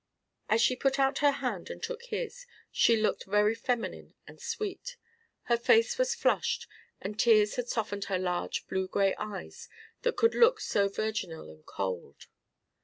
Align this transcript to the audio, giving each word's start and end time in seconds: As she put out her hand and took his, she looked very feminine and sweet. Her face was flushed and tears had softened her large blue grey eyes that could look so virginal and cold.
As 0.49 0.61
she 0.63 0.75
put 0.75 0.97
out 0.97 1.19
her 1.19 1.29
hand 1.29 1.69
and 1.69 1.83
took 1.83 2.01
his, 2.05 2.47
she 2.71 2.95
looked 2.97 3.25
very 3.25 3.53
feminine 3.53 4.15
and 4.25 4.41
sweet. 4.41 4.97
Her 5.43 5.57
face 5.57 5.99
was 5.99 6.15
flushed 6.15 6.67
and 6.99 7.19
tears 7.19 7.55
had 7.55 7.67
softened 7.69 8.05
her 8.05 8.17
large 8.17 8.65
blue 8.65 8.87
grey 8.87 9.13
eyes 9.19 9.69
that 10.01 10.17
could 10.17 10.33
look 10.33 10.59
so 10.59 10.87
virginal 10.89 11.51
and 11.51 11.63
cold. 11.67 12.25